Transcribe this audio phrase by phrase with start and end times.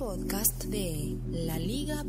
[0.00, 2.00] podcast de laliga.fm.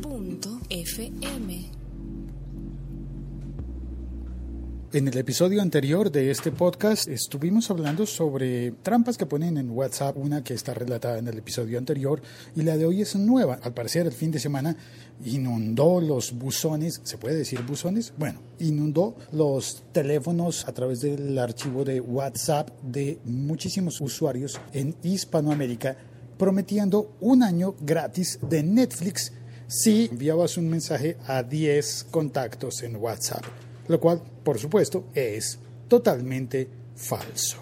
[4.94, 10.15] En el episodio anterior de este podcast estuvimos hablando sobre trampas que ponen en WhatsApp,
[10.15, 12.21] una que está relatada en el episodio anterior
[12.55, 13.59] y la de hoy es nueva.
[13.62, 14.78] Al parecer el fin de semana
[15.26, 18.14] inundó los buzones, ¿se puede decir buzones?
[18.18, 25.98] Bueno, inundó los teléfonos a través del archivo de WhatsApp de muchísimos usuarios en Hispanoamérica
[26.42, 29.31] prometiendo un año gratis de Netflix
[29.68, 33.45] si enviabas un mensaje a 10 contactos en WhatsApp
[33.91, 37.58] lo cual, por supuesto, es totalmente falso.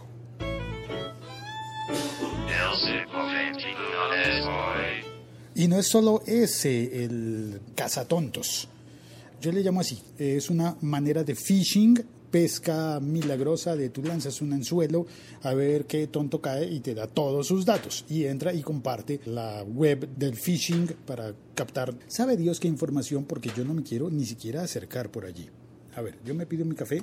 [5.56, 8.70] Y no es solo ese el cazatontos.
[9.42, 10.02] Yo le llamo así.
[10.18, 15.06] Es una manera de phishing, pesca milagrosa de tú lanzas un anzuelo
[15.44, 18.06] a ver qué tonto cae y te da todos sus datos.
[18.10, 23.52] Y entra y comparte la web del phishing para captar, sabe Dios qué información, porque
[23.56, 25.50] yo no me quiero ni siquiera acercar por allí.
[25.96, 27.02] A ver, yo me pido mi café.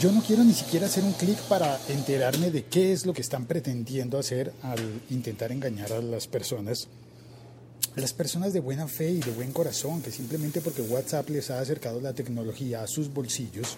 [0.00, 3.22] Yo no quiero ni siquiera hacer un clic para enterarme de qué es lo que
[3.22, 6.88] están pretendiendo hacer al intentar engañar a las personas.
[7.96, 11.60] Las personas de buena fe y de buen corazón, que simplemente porque WhatsApp les ha
[11.60, 13.76] acercado la tecnología a sus bolsillos,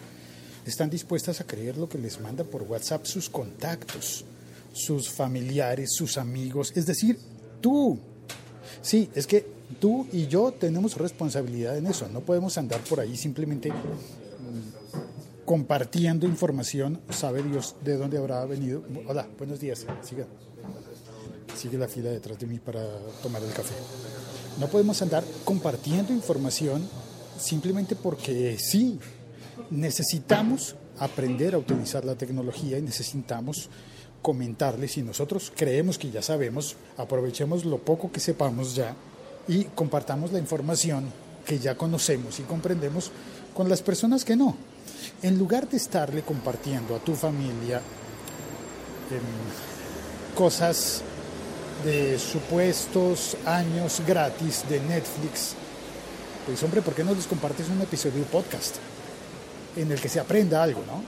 [0.64, 4.24] están dispuestas a creer lo que les manda por WhatsApp sus contactos,
[4.72, 7.18] sus familiares, sus amigos, es decir,
[7.60, 7.98] tú.
[8.80, 9.46] Sí, es que
[9.80, 12.08] tú y yo tenemos responsabilidad en eso.
[12.08, 17.00] No podemos andar por ahí simplemente mm, compartiendo información.
[17.10, 18.82] Sabe Dios de dónde habrá venido.
[19.06, 19.84] Hola, buenos días.
[20.02, 20.26] Siga.
[21.56, 22.86] Sigue la fila detrás de mí para
[23.22, 23.74] tomar el café.
[24.58, 26.86] No podemos andar compartiendo información
[27.38, 28.98] simplemente porque sí.
[29.70, 33.68] Necesitamos aprender a utilizar la tecnología y necesitamos
[34.22, 38.94] comentarles si nosotros creemos que ya sabemos, aprovechemos lo poco que sepamos ya
[39.48, 41.10] y compartamos la información
[41.44, 43.10] que ya conocemos y comprendemos
[43.54, 44.56] con las personas que no.
[45.22, 47.78] En lugar de estarle compartiendo a tu familia
[49.10, 51.02] em, cosas
[51.84, 55.54] de supuestos años gratis de Netflix,
[56.46, 58.76] pues hombre, ¿por qué no les compartes un episodio de podcast
[59.76, 61.02] en el que se aprenda algo, no?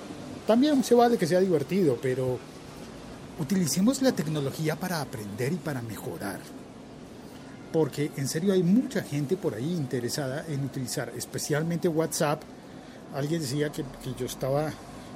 [0.46, 2.38] También se vale que sea divertido, pero
[3.38, 6.40] utilicemos la tecnología para aprender y para mejorar
[7.72, 12.42] porque en serio hay mucha gente por ahí interesada en utilizar especialmente WhatsApp.
[13.14, 13.84] Alguien decía que,
[14.18, 14.72] yo estaba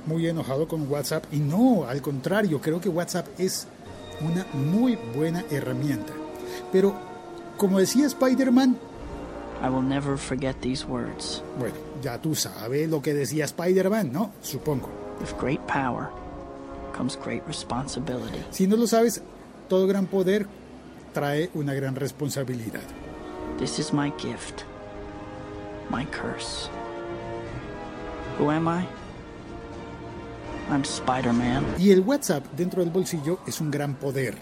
[0.06, 3.66] muy enojado con WhatsApp y no, al contrario, creo que WhatsApp es
[4.20, 6.12] una muy buena herramienta.
[6.70, 6.94] Pero,
[7.56, 8.76] como decía Spider-Man,
[9.62, 11.42] I will never forget these words.
[11.58, 14.32] Bueno, ya tú sabes lo que decía Spider-Man, ¿no?
[14.42, 14.88] Supongo.
[15.20, 16.08] With great power
[16.96, 18.44] comes great responsibility.
[18.50, 19.22] Si no lo sabes,
[19.68, 20.46] todo gran poder
[21.12, 22.82] trae una gran responsabilidad.
[23.58, 24.64] This is my gift,
[25.90, 26.68] my curse.
[28.38, 28.86] Who am I?
[30.70, 31.76] I'm Spider-Man.
[31.78, 34.34] Y el WhatsApp dentro del bolsillo es un gran poder.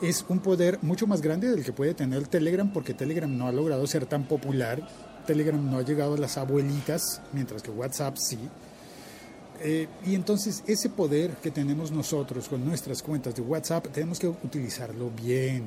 [0.00, 3.52] Es un poder mucho más grande del que puede tener Telegram porque Telegram no ha
[3.52, 4.86] logrado ser tan popular.
[5.26, 8.38] Telegram no ha llegado a las abuelitas, mientras que WhatsApp sí.
[9.62, 14.26] Eh, y entonces ese poder que tenemos nosotros con nuestras cuentas de WhatsApp tenemos que
[14.26, 15.64] utilizarlo bien,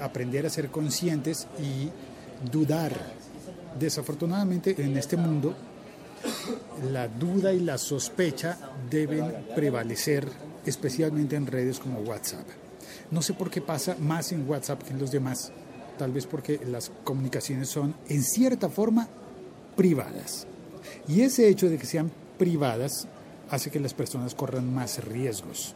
[0.00, 1.88] aprender a ser conscientes y
[2.50, 2.92] dudar.
[3.78, 5.54] Desafortunadamente en este mundo
[6.92, 8.58] la duda y la sospecha
[8.90, 10.28] deben prevalecer
[10.64, 12.46] especialmente en redes como WhatsApp.
[13.10, 15.50] No sé por qué pasa más en WhatsApp que en los demás,
[15.98, 19.08] tal vez porque las comunicaciones son en cierta forma
[19.76, 20.46] privadas.
[21.06, 23.08] Y ese hecho de que sean privadas
[23.50, 25.74] hace que las personas corran más riesgos.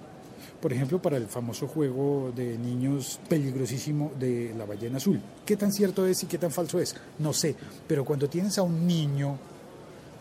[0.61, 5.21] Por ejemplo, para el famoso juego de niños peligrosísimo de la ballena azul.
[5.45, 6.95] ¿Qué tan cierto es y qué tan falso es?
[7.19, 7.57] No sé,
[7.89, 9.39] pero cuando tienes a un niño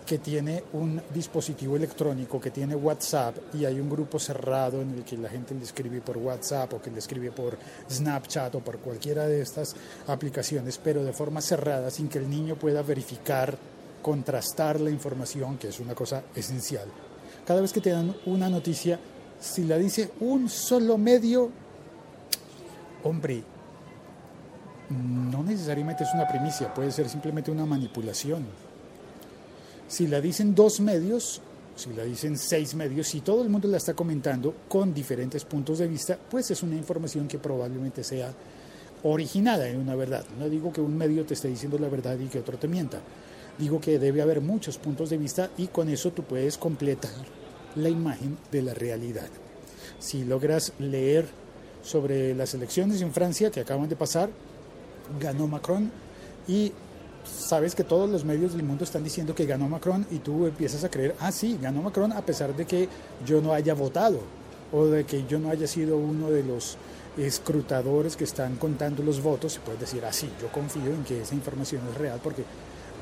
[0.05, 5.03] que tiene un dispositivo electrónico, que tiene WhatsApp y hay un grupo cerrado en el
[5.03, 7.57] que la gente le escribe por WhatsApp o que le escribe por
[7.89, 9.75] Snapchat o por cualquiera de estas
[10.07, 13.57] aplicaciones, pero de forma cerrada, sin que el niño pueda verificar
[14.01, 16.87] contrastar la información, que es una cosa esencial.
[17.45, 18.99] Cada vez que te dan una noticia,
[19.39, 21.49] si la dice un solo medio,
[23.03, 23.43] hombre,
[24.89, 28.70] no necesariamente es una primicia, puede ser simplemente una manipulación.
[29.91, 31.41] Si la dicen dos medios,
[31.75, 35.79] si la dicen seis medios, si todo el mundo la está comentando con diferentes puntos
[35.79, 38.33] de vista, pues es una información que probablemente sea
[39.03, 40.23] originada en una verdad.
[40.39, 43.01] No digo que un medio te esté diciendo la verdad y que otro te mienta,
[43.57, 47.11] Digo que debe haber muchos puntos de vista y con eso tú puedes completar
[47.75, 49.27] la imagen de la realidad.
[49.99, 51.25] si logras leer
[51.83, 54.29] sobre las elecciones en Francia que acaban de pasar,
[55.19, 55.91] ganó Macron
[56.47, 56.71] y
[57.25, 60.83] sabes que todos los medios del mundo están diciendo que ganó Macron y tú empiezas
[60.83, 62.87] a creer, ah, sí, ganó Macron a pesar de que
[63.25, 64.19] yo no haya votado
[64.71, 66.77] o de que yo no haya sido uno de los
[67.17, 71.21] escrutadores que están contando los votos y puedes decir, ah, sí, yo confío en que
[71.21, 72.43] esa información es real porque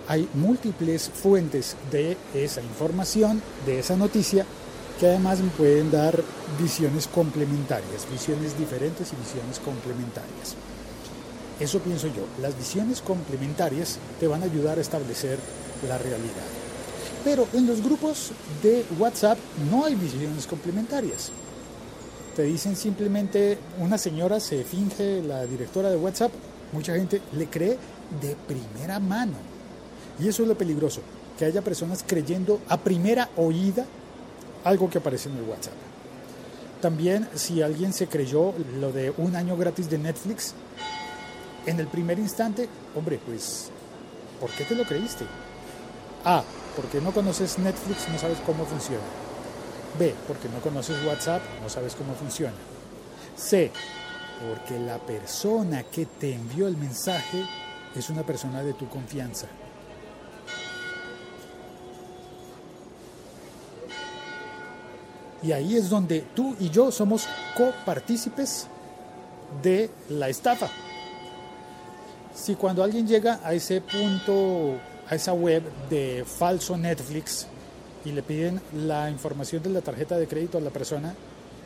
[0.07, 4.45] hay múltiples fuentes de esa información, de esa noticia,
[4.99, 6.21] que además me pueden dar
[6.59, 10.55] visiones complementarias, visiones diferentes y visiones complementarias.
[11.59, 12.25] Eso pienso yo.
[12.41, 15.37] Las visiones complementarias te van a ayudar a establecer
[15.87, 16.47] la realidad.
[17.23, 18.31] Pero en los grupos
[18.63, 19.37] de WhatsApp
[19.69, 21.31] no hay visiones complementarias.
[22.35, 26.31] Te dicen simplemente, una señora se finge la directora de WhatsApp,
[26.71, 27.77] mucha gente le cree
[28.21, 29.33] de primera mano.
[30.19, 31.01] Y eso es lo peligroso,
[31.37, 33.85] que haya personas creyendo a primera oída
[34.63, 35.73] algo que aparece en el WhatsApp.
[36.81, 40.53] También si alguien se creyó lo de un año gratis de Netflix,
[41.65, 43.69] en el primer instante, hombre, pues,
[44.39, 45.25] ¿por qué te lo creíste?
[46.25, 46.43] A,
[46.75, 49.03] porque no conoces Netflix, no sabes cómo funciona.
[49.97, 52.55] B, porque no conoces WhatsApp, no sabes cómo funciona.
[53.35, 53.71] C,
[54.47, 57.43] porque la persona que te envió el mensaje
[57.95, 59.47] es una persona de tu confianza.
[65.41, 67.25] Y ahí es donde tú y yo somos
[67.55, 68.67] copartícipes
[69.63, 70.69] de la estafa
[72.39, 74.77] si cuando alguien llega a ese punto,
[75.09, 77.47] a esa web de falso Netflix
[78.05, 81.13] y le piden la información de la tarjeta de crédito a la persona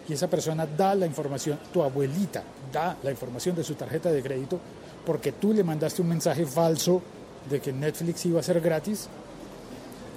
[0.10, 4.24] y esa persona da la información, tu abuelita da la información de su tarjeta de
[4.24, 4.60] crédito
[5.06, 7.02] porque tú le mandaste un mensaje falso
[7.50, 9.08] de que Netflix iba a ser gratis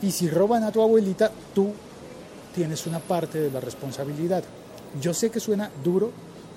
[0.00, 1.73] y si roban a tu abuelita, tú
[2.55, 4.43] tienes una parte de la responsabilidad.
[5.00, 6.11] Yo sé que suena duro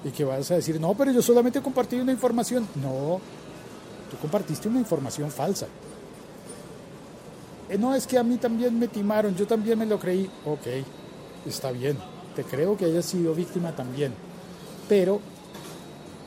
[0.06, 2.68] y que vas a decir, no, pero yo solamente compartí una información.
[2.76, 3.20] No,
[4.10, 5.68] Tú compartiste una información falsa.
[7.70, 10.30] Eh, no, es que a mí también me timaron, yo también me lo creí.
[10.46, 10.68] Ok,
[11.46, 11.98] está bien,
[12.36, 14.14] te creo que hayas sido víctima también.
[14.88, 15.20] Pero,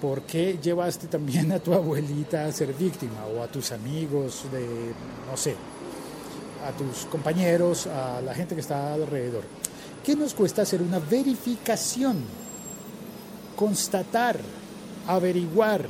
[0.01, 3.27] ¿por qué llevaste también a tu abuelita a ser víctima?
[3.27, 4.93] O a tus amigos, de,
[5.29, 5.57] no sé,
[6.65, 9.43] a tus compañeros, a la gente que está alrededor.
[10.05, 12.19] ¿Qué nos cuesta hacer una verificación?
[13.57, 14.39] Constatar,
[15.09, 15.89] averiguar,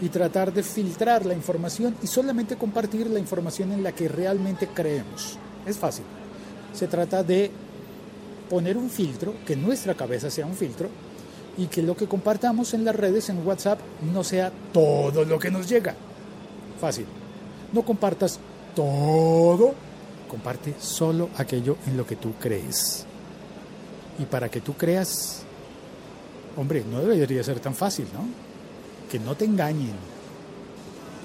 [0.00, 4.68] y tratar de filtrar la información y solamente compartir la información en la que realmente
[4.68, 5.38] creemos.
[5.66, 6.04] Es fácil.
[6.72, 7.50] Se trata de
[8.48, 10.88] poner un filtro, que nuestra cabeza sea un filtro
[11.56, 13.78] y que lo que compartamos en las redes, en WhatsApp,
[14.12, 15.94] no sea todo lo que nos llega.
[16.80, 17.06] Fácil.
[17.72, 18.40] No compartas
[18.74, 19.74] todo,
[20.28, 23.04] comparte solo aquello en lo que tú crees.
[24.18, 25.42] Y para que tú creas,
[26.56, 28.49] hombre, no debería ser tan fácil, ¿no?
[29.10, 29.94] Que no te engañen.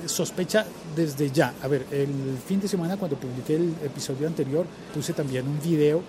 [0.07, 0.65] Sospecha
[0.95, 1.53] desde ya.
[1.61, 6.01] A ver, el fin de semana cuando publiqué el episodio anterior puse también un video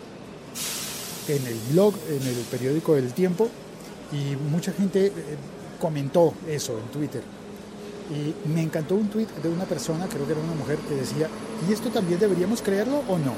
[1.28, 3.48] en el blog, en el periódico del tiempo
[4.12, 5.12] y mucha gente eh,
[5.80, 7.22] comentó eso en Twitter.
[8.08, 11.28] Y me encantó un tweet de una persona, creo que era una mujer, que decía,
[11.68, 13.34] ¿y esto también deberíamos creerlo o no?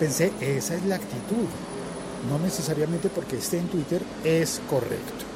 [0.00, 1.46] Pensé, esa es la actitud.
[2.28, 5.33] No necesariamente porque esté en Twitter es correcto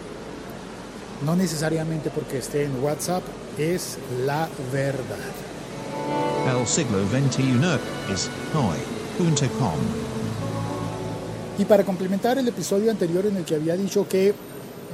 [1.24, 3.22] no necesariamente porque esté en WhatsApp,
[3.58, 5.16] es la verdad.
[6.46, 9.78] El siglo XXI es hoy.com.
[11.58, 14.32] Y para complementar el episodio anterior en el que había dicho que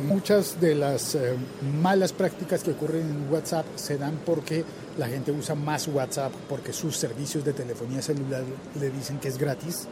[0.02, 1.34] muchas de las eh,
[1.80, 4.64] malas prácticas que ocurren en WhatsApp se dan porque
[4.98, 8.42] la gente usa más WhatsApp porque sus servicios de telefonía celular
[8.80, 9.86] le dicen que es gratis,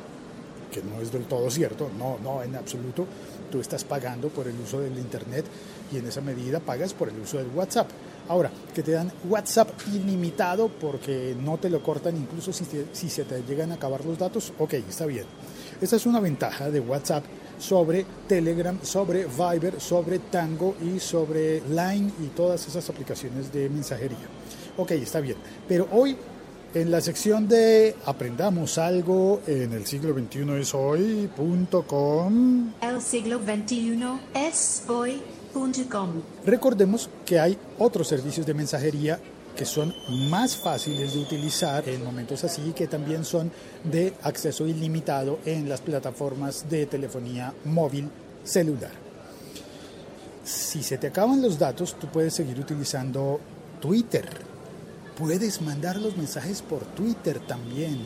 [0.73, 3.07] que no es del todo cierto, no, no, en absoluto.
[3.53, 5.45] Tú estás pagando por el uso del Internet
[5.93, 7.87] y en esa medida pagas por el uso del WhatsApp.
[8.29, 13.25] Ahora, que te dan WhatsApp ilimitado porque no te lo cortan incluso si, si se
[13.25, 15.27] te llegan a acabar los datos, ok, está bien.
[15.83, 17.25] Esa es una ventaja de WhatsApp
[17.59, 24.17] sobre Telegram, sobre Viber, sobre Tango y sobre Line y todas esas aplicaciones de mensajería.
[24.79, 25.37] Ok, está bien.
[25.69, 26.17] Pero hoy
[26.75, 32.73] en la sección de Aprendamos algo en el siglo XXI es hoy.com.
[32.81, 35.23] El siglo XXI es hoy.
[36.47, 39.21] Recordemos que hay otros servicios de mensajería
[39.55, 39.95] que son
[40.31, 43.53] más fáciles de utilizar en momentos así, que también son
[43.85, 48.09] de acceso ilimitado en las plataformas de telefonía móvil
[48.45, 48.93] celular.
[50.43, 53.39] Si se te acaban los datos, tú puedes seguir utilizando
[53.79, 54.52] Twitter.
[55.19, 57.99] Puedes mandar los mensajes por Twitter también.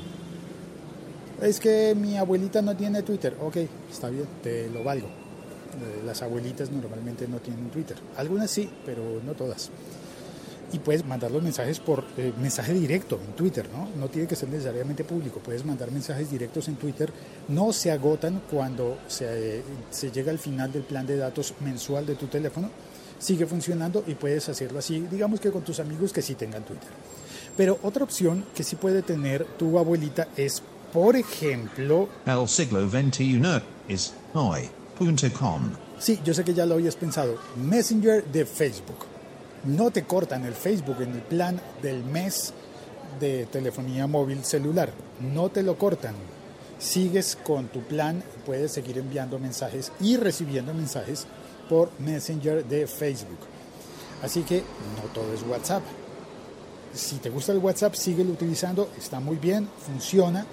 [1.41, 3.37] Es que mi abuelita no tiene Twitter.
[3.41, 3.57] Ok,
[3.91, 5.07] está bien, te lo valgo.
[5.07, 7.97] Eh, Las abuelitas normalmente no tienen Twitter.
[8.17, 9.71] Algunas sí, pero no todas.
[10.73, 13.89] Y puedes mandar los mensajes por eh, mensaje directo en Twitter, ¿no?
[14.01, 15.39] No tiene que ser necesariamente público.
[15.39, 17.13] Puedes mandar mensajes directos en Twitter.
[17.49, 22.17] No se agotan cuando se, se llega al final del plan de datos mensual de
[22.17, 22.69] tu teléfono.
[23.19, 26.91] Sigue funcionando y puedes hacerlo así, digamos que con tus amigos que sí tengan Twitter.
[27.57, 33.41] Pero otra opción que sí puede tener tu abuelita es, por ejemplo, El siglo XXI
[33.89, 35.71] es hoy.com.
[35.99, 37.39] Sí, yo sé que ya lo habías pensado.
[37.57, 38.99] Messenger de Facebook.
[39.65, 42.53] No te cortan el Facebook en el plan del mes
[43.19, 44.91] de telefonía móvil celular.
[45.21, 46.15] No te lo cortan.
[46.79, 51.27] Sigues con tu plan, puedes seguir enviando mensajes y recibiendo mensajes
[51.69, 53.39] por Messenger de Facebook.
[54.23, 55.83] Así que no todo es WhatsApp.
[56.95, 58.89] Si te gusta el WhatsApp, síguelo utilizando.
[58.97, 60.47] Está muy bien, funciona,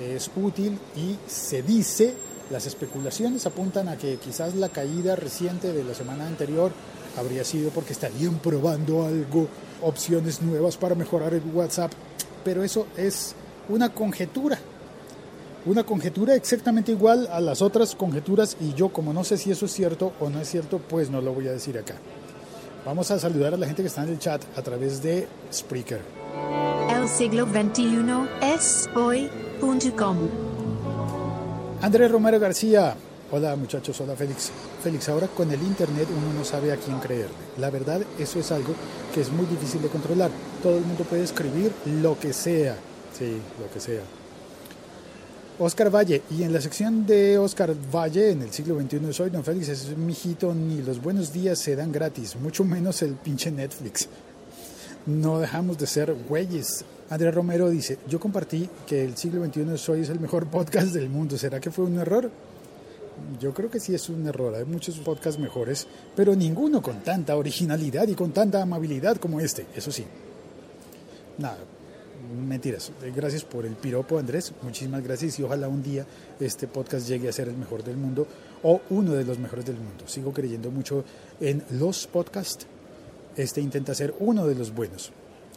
[0.00, 2.14] es útil y se dice
[2.50, 6.72] las especulaciones apuntan a que quizás la caída reciente de la semana anterior
[7.16, 9.48] habría sido porque estarían probando algo,
[9.82, 11.92] opciones nuevas para mejorar el WhatsApp,
[12.44, 13.34] pero eso es
[13.68, 14.58] una conjetura.
[15.66, 19.64] Una conjetura exactamente igual a las otras conjeturas y yo como no sé si eso
[19.64, 21.94] es cierto o no es cierto, pues no lo voy a decir acá.
[22.84, 26.02] Vamos a saludar a la gente que está en el chat a través de Spreaker.
[26.90, 27.96] El siglo XXI
[28.42, 30.18] es hoy.com.
[31.80, 32.94] Andrés Romero García.
[33.32, 34.52] Hola muchachos, hola Félix.
[34.82, 37.34] Félix, ahora con el Internet uno no sabe a quién creerle.
[37.56, 38.74] La verdad, eso es algo
[39.14, 40.30] que es muy difícil de controlar.
[40.62, 42.76] Todo el mundo puede escribir lo que sea.
[43.18, 44.02] Sí, lo que sea.
[45.58, 49.44] Oscar Valle, y en la sección de Oscar Valle, en el siglo XXI soy, don
[49.44, 54.08] Félix, es mijito, ni los buenos días se dan gratis, mucho menos el pinche Netflix.
[55.06, 56.84] No dejamos de ser güeyes.
[57.08, 61.08] Andrés Romero dice, yo compartí que el siglo XXI soy es el mejor podcast del
[61.08, 61.38] mundo.
[61.38, 62.30] ¿Será que fue un error?
[63.38, 64.54] Yo creo que sí es un error.
[64.54, 69.66] Hay muchos podcasts mejores, pero ninguno con tanta originalidad y con tanta amabilidad como este.
[69.76, 70.04] Eso sí.
[71.38, 71.58] Nada,
[72.24, 72.92] mentiras.
[73.14, 74.52] Gracias por el piropo, Andrés.
[74.62, 76.06] Muchísimas gracias y ojalá un día
[76.40, 78.26] este podcast llegue a ser el mejor del mundo
[78.62, 80.06] o uno de los mejores del mundo.
[80.06, 81.04] Sigo creyendo mucho
[81.40, 82.66] en los podcasts.
[83.36, 85.12] Este intenta ser uno de los buenos.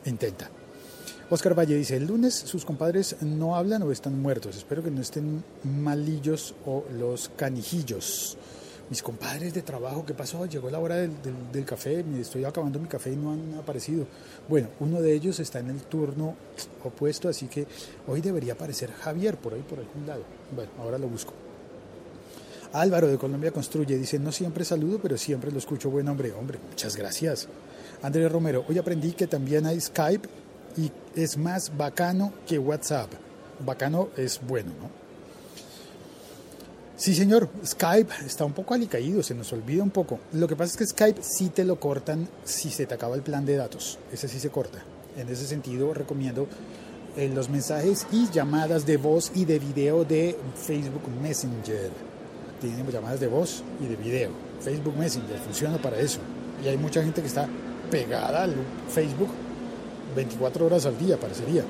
[0.06, 0.50] Intenta.
[1.30, 4.56] Oscar Valle dice, el lunes sus compadres no hablan o están muertos.
[4.56, 8.38] Espero que no estén malillos o los canijillos.
[8.90, 10.46] Mis compadres de trabajo, ¿qué pasó?
[10.46, 13.56] Llegó la hora del, del, del café, me estoy acabando mi café y no han
[13.56, 14.06] aparecido.
[14.48, 16.36] Bueno, uno de ellos está en el turno
[16.84, 17.68] opuesto, así que
[18.08, 20.24] hoy debería aparecer Javier por ahí, por algún lado.
[20.56, 21.34] Bueno, ahora lo busco.
[22.74, 25.90] Álvaro de Colombia Construye dice, no siempre saludo, pero siempre lo escucho.
[25.90, 27.48] Buen hombre, hombre, muchas gracias.
[28.02, 30.30] Andrés Romero, hoy aprendí que también hay Skype
[30.78, 33.12] y es más bacano que WhatsApp.
[33.66, 35.07] Bacano es bueno, ¿no?
[36.98, 40.20] Sí, señor, Skype está un poco alicaído, se nos olvida un poco.
[40.34, 43.22] Lo que pasa es que Skype sí te lo cortan si se te acaba el
[43.22, 44.00] plan de datos.
[44.12, 44.80] Ese sí se corta.
[45.16, 46.48] En ese sentido, recomiendo
[47.16, 51.92] eh, los mensajes y llamadas de voz y de video de Facebook Messenger.
[52.60, 54.32] Tienen llamadas de voz y de video.
[54.60, 56.18] Facebook Messenger funciona para eso.
[56.66, 57.48] Y hay mucha gente que está
[57.92, 58.56] pegada al
[58.90, 59.30] Facebook
[60.16, 61.64] 24 horas al día, parecería.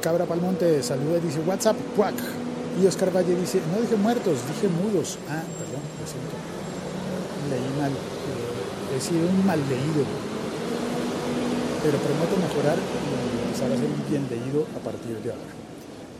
[0.00, 2.14] Cabra Palmonte saluda y dice WhatsApp, cuac.
[2.80, 5.18] Y Oscar Valle dice, no dije muertos, dije mudos.
[5.28, 6.36] Ah, perdón, lo siento.
[7.50, 7.90] Leí mal.
[7.90, 10.04] Eh, he sido un mal leído.
[11.82, 15.58] Pero prometo mejorar y empezar a ser un bien leído a partir de ahora.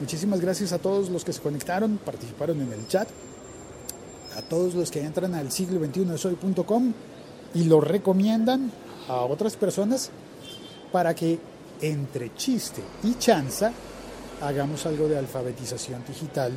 [0.00, 3.08] Muchísimas gracias a todos los que se conectaron, participaron en el chat,
[4.36, 6.92] a todos los que entran al siglo 21 soy.com
[7.54, 8.70] y lo recomiendan
[9.08, 10.10] a otras personas
[10.92, 11.40] para que
[11.80, 13.72] entre chiste y chanza
[14.40, 16.52] hagamos algo de alfabetización digital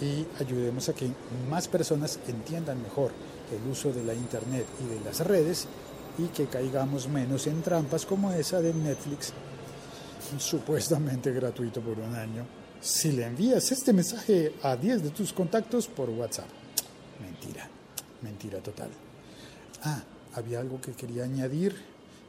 [0.00, 1.10] y ayudemos a que
[1.48, 3.12] más personas entiendan mejor
[3.52, 5.66] el uso de la internet y de las redes
[6.18, 9.32] y que caigamos menos en trampas como esa de Netflix,
[10.38, 12.46] supuestamente gratuito por un año,
[12.80, 16.48] si le envías este mensaje a 10 de tus contactos por WhatsApp.
[17.20, 17.68] Mentira,
[18.22, 18.88] mentira total.
[19.82, 20.02] Ah,
[20.34, 21.76] había algo que quería añadir.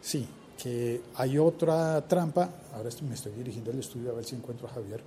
[0.01, 0.27] Sí,
[0.61, 4.71] que hay otra trampa, ahora me estoy dirigiendo al estudio a ver si encuentro a
[4.71, 5.01] Javier,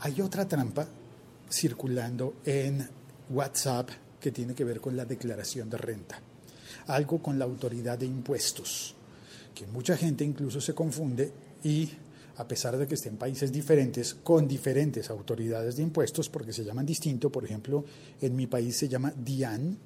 [0.00, 0.86] hay otra trampa
[1.50, 2.88] circulando en
[3.28, 6.20] WhatsApp que tiene que ver con la declaración de renta,
[6.86, 8.94] algo con la autoridad de impuestos,
[9.54, 11.30] que mucha gente incluso se confunde
[11.62, 11.90] y
[12.38, 16.86] a pesar de que estén países diferentes, con diferentes autoridades de impuestos, porque se llaman
[16.86, 17.84] distinto, por ejemplo,
[18.20, 19.76] en mi país se llama DIAN,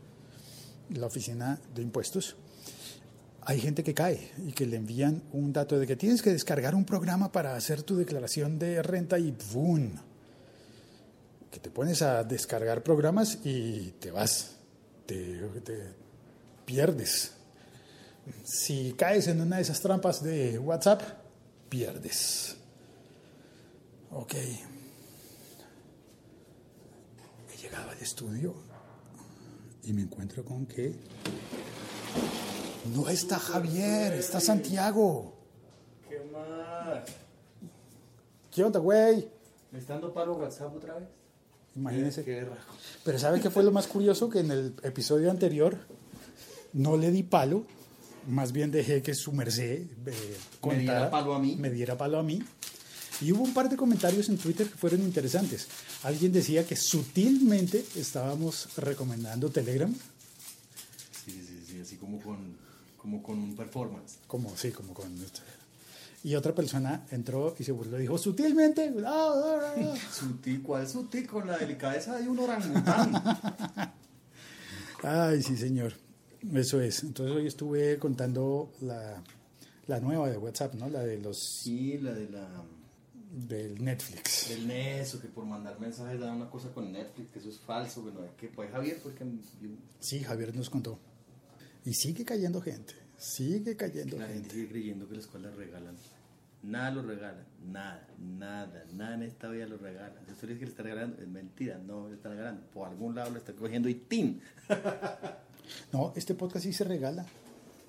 [0.90, 2.36] la oficina de impuestos,
[3.44, 6.74] hay gente que cae y que le envían un dato de que tienes que descargar
[6.74, 9.94] un programa para hacer tu declaración de renta y ¡boom!
[11.50, 14.56] Que te pones a descargar programas y te vas,
[15.06, 15.40] te,
[16.64, 17.32] pierdes.
[18.44, 21.02] Si caes en una de esas trampas de WhatsApp,
[21.68, 22.56] pierdes.
[24.12, 24.34] Ok.
[27.52, 28.54] He llegado al estudio
[29.82, 30.94] y me encuentro con que
[32.94, 35.34] no está Javier, está Santiago.
[36.08, 37.04] ¿Qué más?
[38.50, 39.28] ¿Qué onda, güey?
[39.70, 41.08] ¿Me está dando palo WhatsApp otra vez?
[41.74, 42.24] Imagínese.
[42.24, 42.74] Qué rajo.
[43.04, 44.28] Pero ¿sabe qué fue lo más curioso?
[44.28, 45.78] Que en el episodio anterior
[46.72, 47.64] no le di palo,
[48.28, 51.56] más bien dejé que su merced eh, Me diera palo a mí.
[51.56, 52.42] Me diera palo a mí.
[53.20, 55.68] Y hubo un par de comentarios en Twitter que fueron interesantes.
[56.02, 59.94] Alguien decía que sutilmente estábamos recomendando Telegram,
[61.24, 62.56] Sí, sí, sí, así como con,
[63.02, 64.18] como con un performance.
[64.28, 65.40] como sí, como con este.
[66.22, 68.94] Y otra persona entró y se burló, dijo sutilmente.
[69.04, 69.94] ah, ah, ah".
[70.12, 71.26] Sutil, ¿cuál sutil?
[71.26, 73.12] Con la delicadeza de un orangután.
[75.02, 75.94] Ay, sí, señor.
[76.54, 77.02] Eso es.
[77.02, 79.20] Entonces hoy estuve contando la,
[79.88, 80.88] la nueva de WhatsApp, ¿no?
[80.88, 82.48] La de los sí, la de la...
[83.32, 84.48] del Netflix.
[84.48, 87.58] Del NES, o que por mandar mensajes da una cosa con Netflix, que eso es
[87.58, 89.24] falso, bueno, que pues Javier, porque
[89.98, 91.00] Sí, Javier nos contó.
[91.84, 92.94] Y sigue cayendo gente.
[93.18, 94.54] Sigue cayendo la gente gente.
[94.54, 95.96] sigue creyendo que las escuelas regalan.
[96.62, 100.24] Nada lo regalan, nada, nada, nada en esta vida lo regalan.
[100.26, 102.62] Si usted dice que le está regalando, es mentira, no le está regalando.
[102.72, 104.40] Por algún lado lo está cogiendo y ¡tin!
[105.92, 107.24] No, este podcast sí se regala.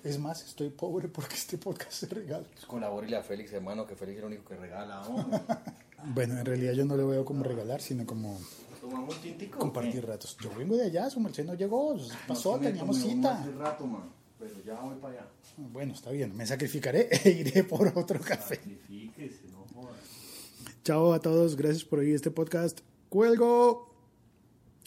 [0.04, 2.46] Es más, estoy pobre porque este podcast se regala.
[2.66, 5.02] Colabórele a Félix, hermano, que Félix es el único que regala.
[6.06, 8.38] Bueno, en realidad yo no lo veo como regalar, sino como
[8.84, 9.58] ¿Tomamos un tintico?
[9.58, 10.36] compartir ratos.
[10.42, 11.96] Yo vengo de allá, su merced no llegó,
[12.28, 13.40] pasó, teníamos cita.
[13.40, 15.28] Hace rato, man, pero ya voy para allá.
[15.56, 18.56] Bueno, está bien, me sacrificaré e iré por otro café.
[18.56, 19.96] Sacrifíquese, no jodas.
[20.84, 22.80] Chao a todos, gracias por oír este podcast.
[23.08, 23.90] Cuelgo.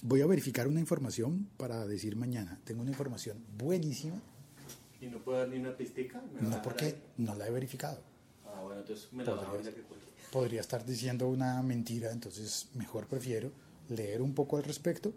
[0.03, 2.59] Voy a verificar una información para decir mañana.
[2.65, 4.21] Tengo una información buenísima,
[5.01, 6.21] ¿Y no puedo dar ni una pistica?
[6.35, 7.03] ¿Me va a no porque ahí?
[7.17, 7.99] no la he verificado.
[8.45, 9.81] Ah, bueno, entonces me la bajo ahorita que.
[10.31, 13.49] Podría estar diciendo una mentira, entonces mejor prefiero
[13.89, 15.13] leer un poco al respecto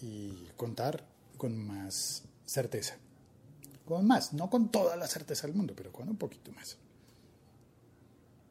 [0.00, 1.04] y contar
[1.36, 2.96] con más certeza.
[3.84, 6.76] Con más, no con toda la certeza del mundo, pero con un poquito más.